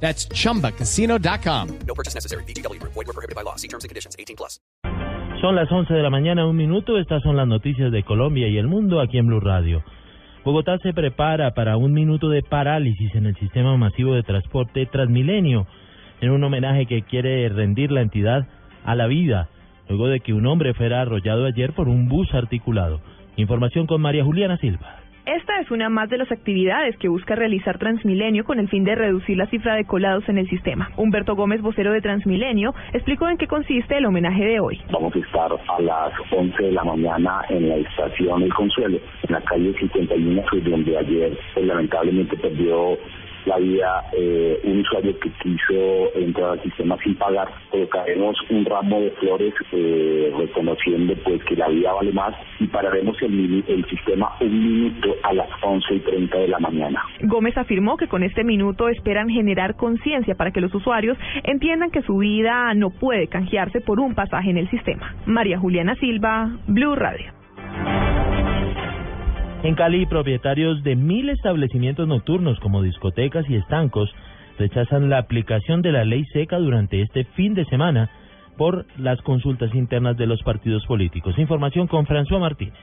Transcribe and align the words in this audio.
That's 0.00 0.28
chumbacasino.com. 0.28 1.68
No 1.86 1.94
purchase 1.94 2.14
necessary. 2.14 2.44
BGW. 2.44 2.80
Void 2.82 2.94
were 2.94 3.12
prohibited 3.12 3.34
by 3.34 3.42
law. 3.42 3.56
See 3.56 3.68
terms 3.68 3.84
and 3.84 3.90
conditions. 3.90 4.14
18 4.18 4.36
plus. 4.36 4.60
Son 5.40 5.54
las 5.54 5.70
11 5.70 5.92
de 5.92 6.02
la 6.02 6.08
mañana, 6.08 6.46
un 6.46 6.56
minuto. 6.56 6.98
Estas 6.98 7.22
son 7.22 7.36
las 7.36 7.46
noticias 7.46 7.92
de 7.92 8.02
Colombia 8.02 8.48
y 8.48 8.56
el 8.56 8.68
mundo 8.68 9.00
aquí 9.00 9.18
en 9.18 9.26
Blue 9.26 9.40
Radio. 9.40 9.84
Bogotá 10.44 10.78
se 10.78 10.94
prepara 10.94 11.54
para 11.54 11.76
un 11.76 11.92
minuto 11.92 12.28
de 12.30 12.42
parálisis 12.42 13.14
en 13.14 13.26
el 13.26 13.36
sistema 13.36 13.76
masivo 13.76 14.14
de 14.14 14.22
transporte 14.22 14.86
Transmilenio, 14.86 15.66
en 16.20 16.30
un 16.30 16.42
homenaje 16.44 16.86
que 16.86 17.02
quiere 17.02 17.48
rendir 17.48 17.90
la 17.90 18.00
entidad 18.00 18.46
a 18.84 18.94
la 18.94 19.08
vida, 19.08 19.48
luego 19.88 20.06
de 20.06 20.20
que 20.20 20.32
un 20.32 20.46
hombre 20.46 20.72
fuera 20.72 21.02
arrollado 21.02 21.46
ayer 21.46 21.72
por 21.72 21.88
un 21.88 22.08
bus 22.08 22.32
articulado. 22.32 23.00
Información 23.36 23.86
con 23.86 24.00
María 24.00 24.24
Juliana 24.24 24.56
Silva. 24.56 25.00
Esta 25.26 25.58
es 25.58 25.72
una 25.72 25.88
más 25.88 26.08
de 26.08 26.18
las 26.18 26.30
actividades 26.30 26.96
que 26.98 27.08
busca 27.08 27.34
realizar 27.34 27.78
Transmilenio 27.78 28.44
con 28.44 28.60
el 28.60 28.68
fin 28.68 28.84
de 28.84 28.94
reducir 28.94 29.36
la 29.36 29.48
cifra 29.48 29.74
de 29.74 29.84
colados 29.84 30.22
en 30.28 30.38
el 30.38 30.48
sistema. 30.48 30.92
Humberto 30.96 31.34
Gómez, 31.34 31.62
vocero 31.62 31.90
de 31.90 32.00
Transmilenio, 32.00 32.72
explicó 32.92 33.28
en 33.28 33.36
qué 33.36 33.48
consiste 33.48 33.96
el 33.96 34.06
homenaje 34.06 34.44
de 34.44 34.60
hoy. 34.60 34.80
Vamos 34.92 35.16
a 35.16 35.18
estar 35.18 35.50
a 35.50 35.80
las 35.80 36.12
11 36.30 36.62
de 36.62 36.70
la 36.70 36.84
mañana 36.84 37.44
en 37.48 37.68
la 37.68 37.74
estación 37.74 38.40
El 38.44 38.54
Consuelo, 38.54 39.00
en 39.26 39.32
la 39.32 39.40
calle 39.40 39.74
51, 39.76 40.44
donde 40.62 40.96
ayer 40.96 41.36
pues, 41.54 41.66
lamentablemente 41.66 42.36
perdió 42.36 42.96
la 43.46 43.58
vida 43.58 44.04
eh, 44.12 44.60
un 44.64 44.80
usuario 44.80 45.18
que 45.18 45.30
quiso 45.42 46.14
entrar 46.14 46.50
al 46.50 46.62
sistema 46.62 46.96
sin 47.02 47.14
pagar. 47.14 47.48
Colocaremos 47.70 48.36
un 48.50 48.64
ramo 48.64 49.00
de 49.00 49.10
flores 49.12 49.54
eh, 49.72 50.32
reconociendo 50.36 51.14
pues 51.24 51.42
que 51.44 51.56
la 51.56 51.68
vida 51.68 51.92
vale 51.92 52.12
más 52.12 52.34
y 52.60 52.66
pararemos 52.66 53.16
el, 53.22 53.64
el 53.66 53.84
sistema 53.88 54.32
un 54.40 54.62
minuto 54.62 55.14
a 55.22 55.32
las 55.32 55.48
11 55.62 55.94
y 55.94 56.00
30 56.00 56.38
de 56.38 56.48
la 56.48 56.58
mañana. 56.58 57.02
Gómez 57.22 57.56
afirmó 57.56 57.96
que 57.96 58.08
con 58.08 58.22
este 58.22 58.44
minuto 58.44 58.88
esperan 58.88 59.28
generar 59.28 59.76
conciencia 59.76 60.34
para 60.34 60.50
que 60.50 60.60
los 60.60 60.74
usuarios 60.74 61.16
entiendan 61.44 61.90
que 61.90 62.02
su 62.02 62.18
vida 62.18 62.74
no 62.74 62.90
puede 62.90 63.28
canjearse 63.28 63.80
por 63.80 64.00
un 64.00 64.14
pasaje 64.14 64.50
en 64.50 64.58
el 64.58 64.68
sistema. 64.70 65.14
María 65.26 65.58
Juliana 65.58 65.94
Silva, 65.96 66.50
Blue 66.66 66.94
Radio. 66.94 67.45
En 69.66 69.74
Cali, 69.74 70.06
propietarios 70.06 70.84
de 70.84 70.94
mil 70.94 71.28
establecimientos 71.28 72.06
nocturnos 72.06 72.60
como 72.60 72.82
discotecas 72.82 73.44
y 73.50 73.56
estancos 73.56 74.14
rechazan 74.60 75.10
la 75.10 75.18
aplicación 75.18 75.82
de 75.82 75.90
la 75.90 76.04
ley 76.04 76.24
seca 76.26 76.56
durante 76.58 77.02
este 77.02 77.24
fin 77.34 77.54
de 77.54 77.64
semana 77.64 78.08
por 78.56 78.86
las 78.96 79.20
consultas 79.22 79.74
internas 79.74 80.16
de 80.16 80.28
los 80.28 80.40
partidos 80.44 80.86
políticos. 80.86 81.36
Información 81.36 81.88
con 81.88 82.06
François 82.06 82.38
Martínez. 82.38 82.74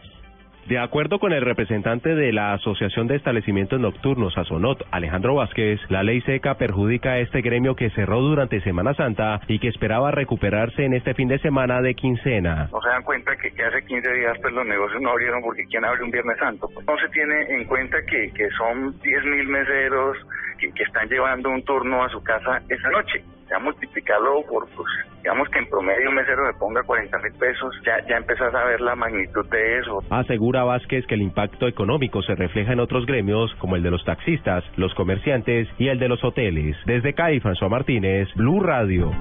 De 0.67 0.79
acuerdo 0.79 1.19
con 1.19 1.33
el 1.33 1.41
representante 1.41 2.15
de 2.15 2.31
la 2.31 2.53
Asociación 2.53 3.07
de 3.07 3.17
Establecimientos 3.17 3.81
Nocturnos, 3.81 4.37
Asonot, 4.37 4.81
Alejandro 4.91 5.35
Vázquez, 5.35 5.81
la 5.89 6.03
ley 6.03 6.21
seca 6.21 6.55
perjudica 6.55 7.11
a 7.11 7.19
este 7.19 7.41
gremio 7.41 7.75
que 7.75 7.89
cerró 7.89 8.21
durante 8.21 8.61
Semana 8.61 8.93
Santa 8.93 9.41
y 9.49 9.59
que 9.59 9.67
esperaba 9.67 10.11
recuperarse 10.11 10.85
en 10.85 10.93
este 10.93 11.15
fin 11.15 11.27
de 11.27 11.37
semana 11.39 11.81
de 11.81 11.95
quincena. 11.95 12.69
No 12.71 12.81
se 12.81 12.87
dan 12.87 13.03
cuenta 13.03 13.35
que, 13.35 13.49
hace 13.61 13.85
15 13.85 14.13
días 14.13 14.37
pues 14.41 14.53
los 14.53 14.65
negocios 14.65 15.01
no 15.01 15.09
abrieron 15.09 15.41
porque 15.41 15.65
¿quién 15.65 15.83
abre 15.83 16.01
un 16.01 16.11
Viernes 16.11 16.37
Santo? 16.37 16.69
No 16.87 16.97
se 16.97 17.09
tiene 17.09 17.41
en 17.49 17.65
cuenta 17.65 17.97
que, 18.09 18.31
que 18.31 18.49
son 18.51 18.97
10 19.01 19.25
mil 19.25 19.47
meseros 19.49 20.17
que, 20.59 20.71
que 20.71 20.83
están 20.83 21.09
llevando 21.09 21.49
un 21.49 21.61
turno 21.65 22.05
a 22.05 22.09
su 22.09 22.23
casa 22.23 22.61
esa 22.69 22.89
noche 22.89 23.21
ya 23.53 23.59
multiplicarlo 23.59 24.41
por, 24.49 24.67
pues, 24.69 24.87
digamos 25.21 25.47
que 25.49 25.59
en 25.59 25.69
promedio 25.69 26.09
un 26.09 26.15
mesero 26.15 26.43
me 26.43 26.53
ponga 26.53 26.81
40 26.83 27.17
mil 27.19 27.33
pesos, 27.33 27.73
ya, 27.85 28.05
ya 28.07 28.17
empezás 28.17 28.53
a 28.53 28.63
ver 28.65 28.81
la 28.81 28.95
magnitud 28.95 29.45
de 29.49 29.79
eso. 29.79 29.99
Asegura 30.09 30.63
Vázquez 30.63 31.05
que 31.05 31.13
el 31.15 31.21
impacto 31.21 31.67
económico 31.67 32.23
se 32.23 32.35
refleja 32.35 32.73
en 32.73 32.79
otros 32.79 33.05
gremios 33.05 33.53
como 33.59 33.75
el 33.75 33.83
de 33.83 33.91
los 33.91 34.03
taxistas, 34.05 34.63
los 34.75 34.93
comerciantes 34.95 35.67
y 35.77 35.89
el 35.89 35.99
de 35.99 36.09
los 36.09 36.23
hoteles. 36.23 36.75
Desde 36.85 37.13
Cali, 37.13 37.39
François 37.39 37.69
Martínez, 37.69 38.27
Blue 38.35 38.59
Radio. 38.59 39.11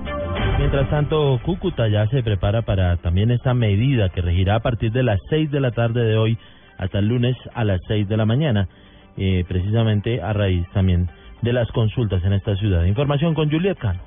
Mientras 0.58 0.88
tanto, 0.88 1.38
Cúcuta 1.44 1.88
ya 1.88 2.06
se 2.06 2.22
prepara 2.22 2.62
para 2.62 2.96
también 2.96 3.30
esta 3.30 3.52
medida 3.52 4.08
que 4.08 4.22
regirá 4.22 4.56
a 4.56 4.60
partir 4.60 4.92
de 4.92 5.02
las 5.02 5.20
6 5.28 5.50
de 5.50 5.60
la 5.60 5.72
tarde 5.72 6.04
de 6.04 6.16
hoy 6.16 6.38
hasta 6.78 7.00
el 7.00 7.08
lunes 7.08 7.36
a 7.54 7.64
las 7.64 7.80
6 7.86 8.08
de 8.08 8.16
la 8.16 8.24
mañana, 8.24 8.68
eh, 9.18 9.44
precisamente 9.46 10.22
a 10.22 10.32
raíz 10.32 10.66
también 10.72 11.08
de 11.42 11.52
las 11.52 11.70
consultas 11.72 12.24
en 12.24 12.32
esta 12.32 12.56
ciudad. 12.56 12.84
Información 12.84 13.34
con 13.34 13.50
Juliet 13.50 13.76
Cano. 13.78 14.00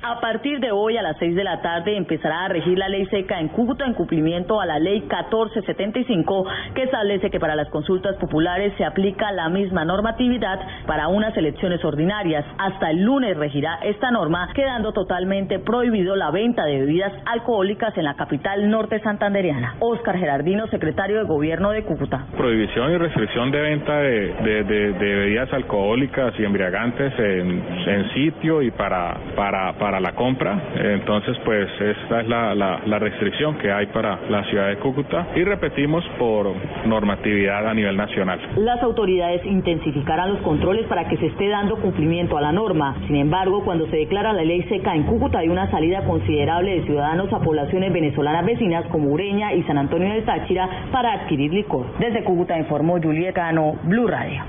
A 0.00 0.20
partir 0.20 0.60
de 0.60 0.70
hoy 0.70 0.96
a 0.96 1.02
las 1.02 1.16
6 1.18 1.34
de 1.34 1.42
la 1.42 1.60
tarde 1.60 1.96
empezará 1.96 2.44
a 2.44 2.48
regir 2.48 2.78
la 2.78 2.88
ley 2.88 3.04
seca 3.06 3.40
en 3.40 3.48
Cúcuta 3.48 3.84
en 3.84 3.94
cumplimiento 3.94 4.60
a 4.60 4.66
la 4.66 4.78
ley 4.78 5.00
1475 5.00 6.46
que 6.72 6.84
establece 6.84 7.30
que 7.30 7.40
para 7.40 7.56
las 7.56 7.68
consultas 7.68 8.14
populares 8.16 8.72
se 8.78 8.84
aplica 8.84 9.32
la 9.32 9.48
misma 9.48 9.84
normatividad 9.84 10.60
para 10.86 11.08
unas 11.08 11.36
elecciones 11.36 11.84
ordinarias. 11.84 12.44
Hasta 12.58 12.90
el 12.90 13.02
lunes 13.02 13.36
regirá 13.36 13.80
esta 13.82 14.12
norma 14.12 14.48
quedando 14.54 14.92
totalmente 14.92 15.58
prohibido 15.58 16.14
la 16.14 16.30
venta 16.30 16.64
de 16.64 16.78
bebidas 16.78 17.12
alcohólicas 17.26 17.96
en 17.98 18.04
la 18.04 18.14
capital 18.14 18.70
norte 18.70 19.00
santandereana. 19.00 19.74
Óscar 19.80 20.16
Gerardino, 20.16 20.68
secretario 20.68 21.18
de 21.18 21.24
Gobierno 21.24 21.70
de 21.70 21.82
Cúcuta. 21.82 22.24
Prohibición 22.36 22.92
y 22.92 22.98
restricción 22.98 23.50
de 23.50 23.60
venta 23.60 23.98
de, 23.98 24.62
bebidas 24.96 25.52
alcohólicas 25.52 26.34
y 26.38 26.44
embriagantes 26.44 27.12
en, 27.18 27.78
sitio 28.14 28.62
y 28.62 28.70
para 28.70 29.16
para 29.88 30.00
la 30.00 30.12
compra. 30.12 30.60
Entonces, 30.76 31.34
pues 31.46 31.66
esta 31.80 32.20
es 32.20 32.28
la, 32.28 32.54
la, 32.54 32.82
la, 32.84 32.98
restricción 32.98 33.56
que 33.56 33.72
hay 33.72 33.86
para 33.86 34.18
la 34.28 34.44
ciudad 34.44 34.68
de 34.68 34.76
Cúcuta 34.76 35.28
y 35.34 35.42
repetimos 35.44 36.04
por 36.18 36.52
normatividad 36.84 37.66
a 37.66 37.72
nivel 37.72 37.96
nacional. 37.96 38.38
Las 38.58 38.82
autoridades 38.82 39.46
intensificarán 39.46 40.34
los 40.34 40.42
controles 40.42 40.86
para 40.88 41.08
que 41.08 41.16
se 41.16 41.28
esté 41.28 41.48
dando 41.48 41.76
cumplimiento 41.76 42.36
a 42.36 42.42
la 42.42 42.52
norma. 42.52 42.96
Sin 43.06 43.16
embargo, 43.16 43.64
cuando 43.64 43.86
se 43.86 43.96
declara 43.96 44.34
la 44.34 44.44
ley 44.44 44.62
seca 44.64 44.94
en 44.94 45.04
Cúcuta 45.04 45.38
hay 45.38 45.48
una 45.48 45.70
salida 45.70 46.04
considerable 46.04 46.80
de 46.80 46.84
ciudadanos 46.84 47.32
a 47.32 47.40
poblaciones 47.40 47.90
venezolanas 47.90 48.44
vecinas 48.44 48.84
como 48.88 49.08
Ureña 49.08 49.54
y 49.54 49.62
San 49.62 49.78
Antonio 49.78 50.12
de 50.12 50.20
Táchira 50.20 50.68
para 50.92 51.14
adquirir 51.14 51.50
licor. 51.54 51.86
Desde 51.98 52.24
Cúcuta 52.24 52.58
informó 52.58 53.00
Julieta 53.00 53.40
Cano, 53.40 53.76
Blue 53.84 54.06
Radio. 54.06 54.44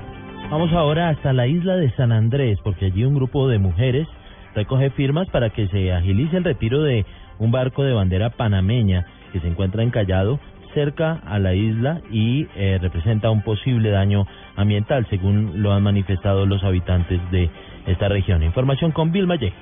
Vamos 0.50 0.70
ahora 0.74 1.08
hasta 1.08 1.32
la 1.32 1.46
isla 1.46 1.76
de 1.76 1.90
San 1.92 2.12
Andrés, 2.12 2.58
porque 2.62 2.86
allí 2.86 3.06
un 3.06 3.14
grupo 3.14 3.48
de 3.48 3.58
mujeres 3.58 4.06
recoge 4.54 4.90
firmas 4.90 5.28
para 5.30 5.50
que 5.50 5.68
se 5.68 5.92
agilice 5.92 6.36
el 6.36 6.44
retiro 6.44 6.82
de 6.82 7.04
un 7.38 7.50
barco 7.50 7.82
de 7.82 7.92
bandera 7.92 8.30
panameña 8.30 9.06
que 9.32 9.40
se 9.40 9.48
encuentra 9.48 9.82
encallado 9.82 10.40
cerca 10.74 11.20
a 11.26 11.38
la 11.38 11.54
isla 11.54 12.00
y 12.10 12.46
eh, 12.54 12.78
representa 12.80 13.30
un 13.30 13.42
posible 13.42 13.90
daño 13.90 14.26
ambiental, 14.56 15.06
según 15.10 15.62
lo 15.62 15.72
han 15.72 15.82
manifestado 15.82 16.46
los 16.46 16.62
habitantes 16.62 17.20
de 17.30 17.50
esta 17.86 18.08
región. 18.08 18.42
Información 18.42 18.92
con 18.92 19.10
Bill 19.10 19.26
Maye. 19.26 19.52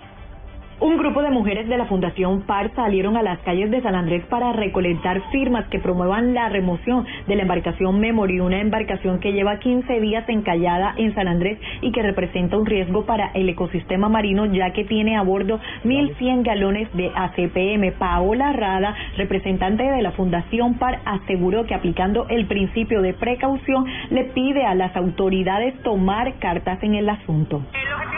Un 0.80 0.96
grupo 0.96 1.22
de 1.22 1.30
mujeres 1.30 1.66
de 1.66 1.76
la 1.76 1.86
Fundación 1.86 2.42
PAR 2.42 2.70
salieron 2.76 3.16
a 3.16 3.22
las 3.24 3.40
calles 3.40 3.68
de 3.68 3.82
San 3.82 3.96
Andrés 3.96 4.24
para 4.26 4.52
recolectar 4.52 5.20
firmas 5.32 5.66
que 5.70 5.80
promuevan 5.80 6.34
la 6.34 6.48
remoción 6.48 7.04
de 7.26 7.34
la 7.34 7.42
embarcación 7.42 7.98
Memory, 7.98 8.38
una 8.38 8.60
embarcación 8.60 9.18
que 9.18 9.32
lleva 9.32 9.58
15 9.58 9.98
días 9.98 10.28
encallada 10.28 10.94
en 10.96 11.12
San 11.16 11.26
Andrés 11.26 11.58
y 11.80 11.90
que 11.90 12.02
representa 12.02 12.56
un 12.56 12.64
riesgo 12.64 13.06
para 13.06 13.32
el 13.34 13.48
ecosistema 13.48 14.08
marino 14.08 14.46
ya 14.46 14.72
que 14.72 14.84
tiene 14.84 15.16
a 15.16 15.22
bordo 15.22 15.58
1.100 15.82 16.44
galones 16.44 16.88
de 16.94 17.10
ACPM. 17.12 17.98
Paola 17.98 18.52
Rada, 18.52 18.94
representante 19.16 19.82
de 19.82 20.00
la 20.00 20.12
Fundación 20.12 20.74
PAR, 20.74 21.00
aseguró 21.04 21.66
que 21.66 21.74
aplicando 21.74 22.28
el 22.28 22.46
principio 22.46 23.02
de 23.02 23.14
precaución 23.14 23.84
le 24.10 24.26
pide 24.26 24.64
a 24.64 24.76
las 24.76 24.94
autoridades 24.94 25.74
tomar 25.82 26.38
cartas 26.38 26.80
en 26.84 26.94
el 26.94 27.08
asunto. 27.08 27.64
El 27.72 28.17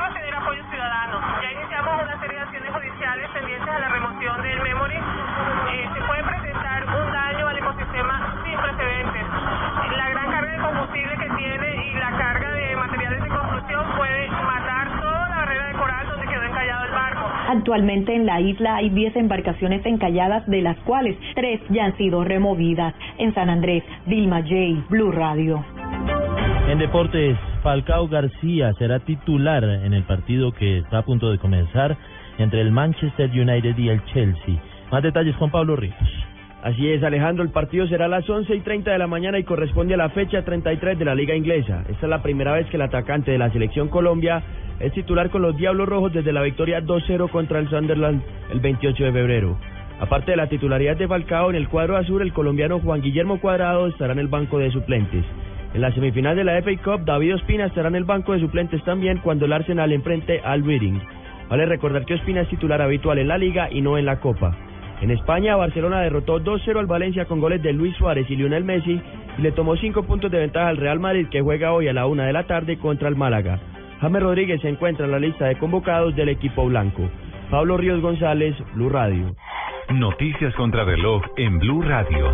Actualmente 17.50 18.14
en 18.14 18.26
la 18.26 18.41
isla 18.41 18.76
hay 18.76 18.91
10 18.91 19.17
embarcaciones 19.17 19.85
encalladas, 19.85 20.47
de 20.47 20.62
las 20.62 20.76
cuales 20.85 21.17
3 21.35 21.61
ya 21.70 21.87
han 21.87 21.97
sido 21.97 22.23
removidas. 22.23 22.94
En 23.19 23.35
San 23.35 23.50
Andrés, 23.50 23.82
Vilma 24.06 24.41
J, 24.43 24.87
Blue 24.88 25.11
Radio. 25.11 25.64
En 26.69 26.79
deportes, 26.79 27.37
Falcao 27.64 28.06
García 28.06 28.73
será 28.75 29.00
titular 29.00 29.64
en 29.64 29.93
el 29.93 30.05
partido 30.05 30.52
que 30.52 30.79
está 30.79 30.99
a 30.99 31.02
punto 31.02 31.29
de 31.32 31.38
comenzar 31.38 31.97
entre 32.38 32.61
el 32.61 32.70
Manchester 32.70 33.29
United 33.29 33.76
y 33.76 33.88
el 33.88 34.05
Chelsea. 34.05 34.62
Más 34.93 35.03
detalles 35.03 35.37
con 35.37 35.50
Pablo 35.50 35.75
Ríos. 35.75 35.96
Así 36.62 36.90
es, 36.90 37.02
Alejandro, 37.02 37.42
el 37.42 37.50
partido 37.50 37.86
será 37.86 38.04
a 38.04 38.08
las 38.08 38.28
11 38.28 38.54
y 38.54 38.60
30 38.60 38.90
de 38.90 38.98
la 38.98 39.06
mañana 39.06 39.38
y 39.38 39.44
corresponde 39.44 39.94
a 39.94 39.96
la 39.96 40.10
fecha 40.10 40.44
33 40.44 40.98
de 40.98 41.04
la 41.06 41.14
Liga 41.14 41.34
Inglesa. 41.34 41.84
Esta 41.88 42.06
es 42.06 42.10
la 42.10 42.22
primera 42.22 42.52
vez 42.52 42.66
que 42.66 42.76
el 42.76 42.82
atacante 42.82 43.30
de 43.30 43.38
la 43.38 43.50
selección 43.50 43.88
Colombia 43.88 44.42
es 44.78 44.92
titular 44.92 45.30
con 45.30 45.40
los 45.40 45.56
Diablos 45.56 45.88
Rojos 45.88 46.12
desde 46.12 46.34
la 46.34 46.42
victoria 46.42 46.82
2-0 46.82 47.30
contra 47.30 47.60
el 47.60 47.68
Sunderland 47.70 48.22
el 48.52 48.60
28 48.60 49.04
de 49.04 49.12
febrero. 49.12 49.58
Aparte 50.00 50.32
de 50.32 50.36
la 50.36 50.48
titularidad 50.48 50.98
de 50.98 51.08
Falcao 51.08 51.48
en 51.48 51.56
el 51.56 51.68
cuadro 51.68 51.96
azul, 51.96 52.20
el 52.20 52.34
colombiano 52.34 52.78
Juan 52.78 53.00
Guillermo 53.00 53.40
Cuadrado 53.40 53.86
estará 53.86 54.12
en 54.12 54.18
el 54.18 54.28
banco 54.28 54.58
de 54.58 54.70
suplentes. 54.70 55.24
En 55.72 55.80
la 55.80 55.92
semifinal 55.92 56.36
de 56.36 56.44
la 56.44 56.60
FA 56.60 56.76
Cup, 56.82 57.06
David 57.06 57.36
Ospina 57.36 57.66
estará 57.66 57.88
en 57.88 57.96
el 57.96 58.04
banco 58.04 58.34
de 58.34 58.40
suplentes 58.40 58.84
también 58.84 59.18
cuando 59.18 59.46
el 59.46 59.52
Arsenal 59.54 59.92
enfrente 59.92 60.40
al 60.44 60.62
Reading. 60.62 61.00
Vale 61.48 61.64
recordar 61.64 62.04
que 62.04 62.14
Ospina 62.14 62.42
es 62.42 62.48
titular 62.48 62.82
habitual 62.82 63.18
en 63.18 63.28
la 63.28 63.38
Liga 63.38 63.68
y 63.70 63.80
no 63.80 63.96
en 63.96 64.04
la 64.04 64.20
Copa. 64.20 64.56
En 65.00 65.11
España, 65.11 65.56
Barcelona 65.56 66.00
derrotó 66.00 66.41
2-0 66.41 66.79
al 66.79 66.87
Valencia 66.87 67.25
con 67.25 67.41
goles 67.41 67.62
de 67.62 67.73
Luis 67.73 67.97
Suárez 67.97 68.29
y 68.29 68.37
Lionel 68.37 68.64
Messi 68.64 69.00
y 69.38 69.43
le 69.43 69.52
tomó 69.52 69.76
5 69.76 70.02
puntos 70.02 70.31
de 70.31 70.38
ventaja 70.38 70.69
al 70.69 70.76
Real 70.76 71.00
Madrid 71.00 71.29
que 71.31 71.41
juega 71.41 71.73
hoy 71.73 71.88
a 71.88 71.94
la 71.94 72.06
1 72.06 72.23
de 72.23 72.32
la 72.32 72.47
tarde 72.47 72.79
contra 72.79 73.08
el 73.08 73.17
Málaga. 73.17 73.58
James 74.00 74.23
Rodríguez 74.23 74.61
se 74.61 74.69
encuentra 74.69 75.06
en 75.06 75.12
la 75.12 75.19
lista 75.19 75.47
de 75.47 75.56
convocados 75.56 76.14
del 76.17 76.29
equipo 76.29 76.67
blanco. 76.67 77.08
Pablo 77.50 77.79
Ríos 77.79 78.00
González, 78.02 78.55
Blue 78.75 78.91
Radio. 78.91 79.35
Noticias 79.91 80.55
contra 80.55 80.85
reloj 80.85 81.23
en 81.37 81.58
Blue 81.58 81.82
Radio. 81.82 82.32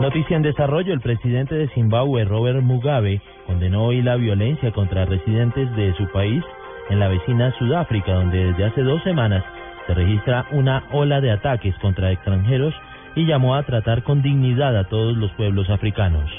Noticia 0.00 0.36
en 0.36 0.42
desarrollo, 0.42 0.92
el 0.92 1.00
presidente 1.00 1.56
de 1.56 1.68
Zimbabue, 1.70 2.24
Robert 2.24 2.62
Mugabe, 2.62 3.20
condenó 3.46 3.86
hoy 3.86 4.02
la 4.02 4.14
violencia 4.14 4.70
contra 4.70 5.04
residentes 5.04 5.74
de 5.74 5.92
su 5.94 6.06
país 6.12 6.42
en 6.88 7.00
la 7.00 7.08
vecina 7.08 7.52
Sudáfrica, 7.58 8.12
donde 8.12 8.52
desde 8.52 8.64
hace 8.64 8.82
dos 8.82 9.02
semanas 9.02 9.44
se 9.88 9.94
registra 9.94 10.44
una 10.52 10.84
ola 10.92 11.20
de 11.20 11.32
ataques 11.32 11.74
contra 11.78 12.12
extranjeros 12.12 12.74
y 13.16 13.24
llamó 13.24 13.56
a 13.56 13.62
tratar 13.62 14.02
con 14.02 14.20
dignidad 14.20 14.76
a 14.76 14.84
todos 14.84 15.16
los 15.16 15.32
pueblos 15.32 15.68
africanos. 15.70 16.30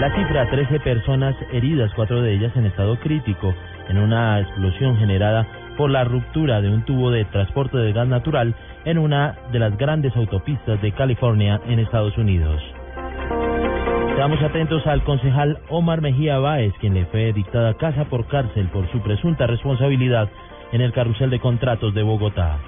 La 0.00 0.14
cifra, 0.14 0.48
13 0.50 0.80
personas 0.80 1.34
heridas, 1.50 1.90
cuatro 1.96 2.20
de 2.20 2.34
ellas 2.34 2.52
en 2.54 2.66
estado 2.66 3.00
crítico, 3.00 3.54
en 3.88 3.96
una 3.96 4.40
explosión 4.40 4.98
generada 4.98 5.46
por 5.78 5.90
la 5.90 6.04
ruptura 6.04 6.60
de 6.60 6.68
un 6.68 6.84
tubo 6.84 7.10
de 7.10 7.24
transporte 7.24 7.78
de 7.78 7.92
gas 7.94 8.06
natural 8.06 8.54
en 8.84 8.98
una 8.98 9.34
de 9.50 9.58
las 9.58 9.76
grandes 9.78 10.14
autopistas 10.14 10.80
de 10.82 10.92
California 10.92 11.58
en 11.66 11.78
Estados 11.78 12.16
Unidos. 12.18 12.62
Estamos 14.10 14.42
atentos 14.42 14.86
al 14.86 15.02
concejal 15.04 15.58
Omar 15.70 16.02
Mejía 16.02 16.38
Báez, 16.38 16.74
quien 16.80 16.94
le 16.94 17.06
fue 17.06 17.32
dictada 17.32 17.74
casa 17.74 18.04
por 18.04 18.26
cárcel 18.26 18.68
por 18.68 18.90
su 18.92 19.00
presunta 19.00 19.46
responsabilidad 19.46 20.28
en 20.76 20.82
el 20.82 20.92
carrusel 20.92 21.30
de 21.30 21.40
contratos 21.40 21.94
de 21.94 22.02
Bogotá. 22.02 22.58